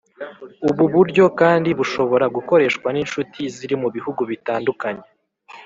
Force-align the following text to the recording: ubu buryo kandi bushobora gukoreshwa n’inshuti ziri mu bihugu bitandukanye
ubu 0.69 0.85
buryo 0.93 1.25
kandi 1.39 1.69
bushobora 1.79 2.25
gukoreshwa 2.35 2.87
n’inshuti 2.91 3.39
ziri 3.55 3.75
mu 3.81 3.89
bihugu 3.95 4.21
bitandukanye 4.31 5.05